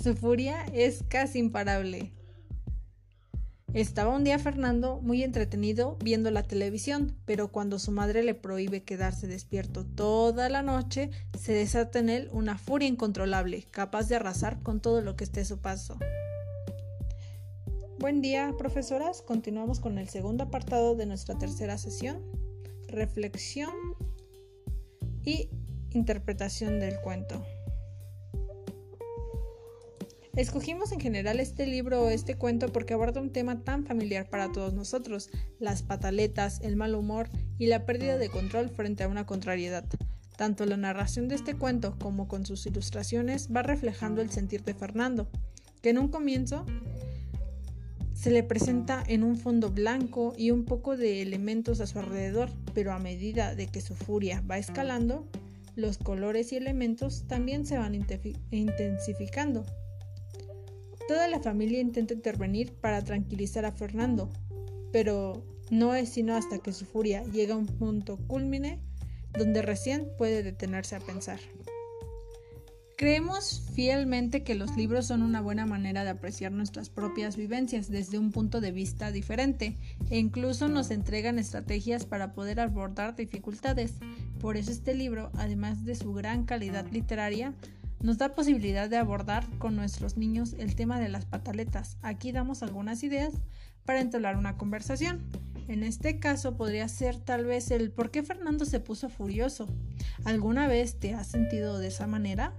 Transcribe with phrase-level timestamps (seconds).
[0.00, 2.12] Su furia es casi imparable.
[3.74, 8.84] Estaba un día Fernando muy entretenido viendo la televisión, pero cuando su madre le prohíbe
[8.84, 14.62] quedarse despierto toda la noche, se desata en él una furia incontrolable, capaz de arrasar
[14.62, 15.98] con todo lo que esté a su paso.
[17.98, 19.20] Buen día, profesoras.
[19.20, 22.22] Continuamos con el segundo apartado de nuestra tercera sesión,
[22.86, 23.74] reflexión
[25.24, 25.50] y
[25.90, 27.44] interpretación del cuento.
[30.38, 34.52] Escogimos en general este libro o este cuento porque aborda un tema tan familiar para
[34.52, 37.28] todos nosotros, las pataletas, el mal humor
[37.58, 39.84] y la pérdida de control frente a una contrariedad.
[40.36, 44.74] Tanto la narración de este cuento como con sus ilustraciones va reflejando el sentir de
[44.74, 45.28] Fernando,
[45.82, 46.64] que en un comienzo
[48.14, 52.48] se le presenta en un fondo blanco y un poco de elementos a su alrededor,
[52.74, 55.26] pero a medida de que su furia va escalando,
[55.74, 57.96] los colores y elementos también se van
[58.52, 59.66] intensificando.
[61.08, 64.28] Toda la familia intenta intervenir para tranquilizar a Fernando,
[64.92, 68.78] pero no es sino hasta que su furia llega a un punto culmine
[69.32, 71.40] donde recién puede detenerse a pensar.
[72.98, 78.18] Creemos fielmente que los libros son una buena manera de apreciar nuestras propias vivencias desde
[78.18, 79.76] un punto de vista diferente
[80.10, 83.92] e incluso nos entregan estrategias para poder abordar dificultades.
[84.40, 87.54] Por eso este libro, además de su gran calidad literaria,
[88.00, 91.96] nos da posibilidad de abordar con nuestros niños el tema de las pataletas.
[92.02, 93.34] Aquí damos algunas ideas
[93.84, 95.24] para entablar una conversación.
[95.66, 99.68] En este caso podría ser tal vez el por qué Fernando se puso furioso.
[100.24, 102.54] ¿Alguna vez te has sentido de esa manera?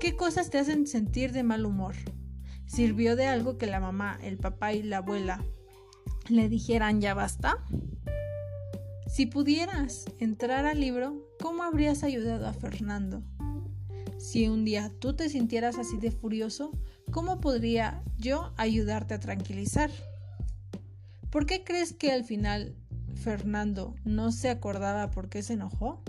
[0.00, 1.94] ¿Qué cosas te hacen sentir de mal humor?
[2.66, 5.42] ¿Sirvió de algo que la mamá, el papá y la abuela
[6.28, 7.58] le dijeran ya basta?
[9.06, 13.22] Si pudieras entrar al libro, ¿cómo habrías ayudado a Fernando?
[14.24, 16.72] Si un día tú te sintieras así de furioso,
[17.10, 19.90] ¿cómo podría yo ayudarte a tranquilizar?
[21.28, 22.74] ¿Por qué crees que al final
[23.22, 26.02] Fernando no se acordaba por qué se enojó?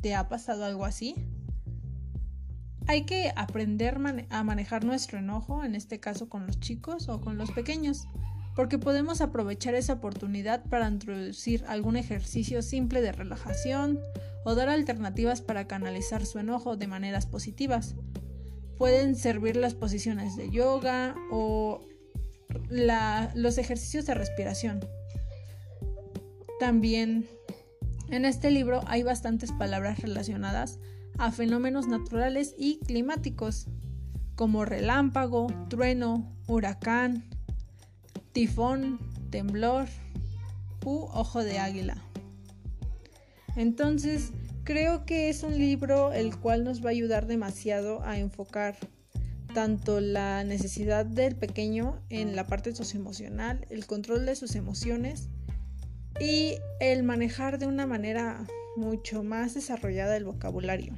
[0.00, 1.16] ¿Te ha pasado algo así?
[2.86, 3.98] Hay que aprender
[4.30, 8.06] a manejar nuestro enojo, en este caso con los chicos o con los pequeños,
[8.54, 13.98] porque podemos aprovechar esa oportunidad para introducir algún ejercicio simple de relajación
[14.46, 17.96] o dar alternativas para canalizar su enojo de maneras positivas.
[18.78, 21.80] Pueden servir las posiciones de yoga o
[22.70, 24.78] los ejercicios de respiración.
[26.60, 27.28] También
[28.08, 30.78] en este libro hay bastantes palabras relacionadas
[31.18, 33.66] a fenómenos naturales y climáticos,
[34.36, 37.24] como relámpago, trueno, huracán,
[38.30, 39.88] tifón, temblor
[40.84, 42.05] u ojo de águila.
[43.56, 44.32] Entonces,
[44.64, 48.76] creo que es un libro el cual nos va a ayudar demasiado a enfocar
[49.54, 55.30] tanto la necesidad del pequeño en la parte socioemocional, el control de sus emociones
[56.20, 58.46] y el manejar de una manera
[58.76, 60.92] mucho más desarrollada el vocabulario.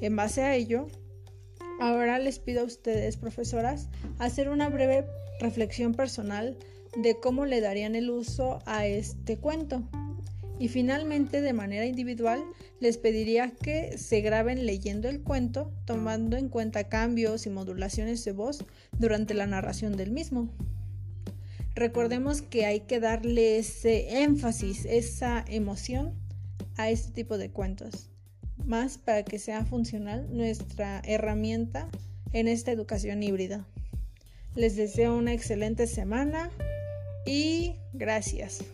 [0.00, 0.86] En base a ello,
[1.80, 5.04] ahora les pido a ustedes, profesoras, hacer una breve
[5.40, 6.56] reflexión personal
[6.96, 9.82] de cómo le darían el uso a este cuento.
[10.58, 12.44] Y finalmente, de manera individual,
[12.80, 18.32] les pediría que se graben leyendo el cuento, tomando en cuenta cambios y modulaciones de
[18.32, 18.64] voz
[18.98, 20.48] durante la narración del mismo.
[21.74, 26.14] Recordemos que hay que darle ese énfasis, esa emoción
[26.76, 28.10] a este tipo de cuentos,
[28.64, 31.88] más para que sea funcional nuestra herramienta
[32.32, 33.66] en esta educación híbrida.
[34.54, 36.50] Les deseo una excelente semana
[37.26, 38.64] y gracias.